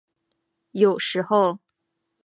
[0.71, 1.59] 有时候。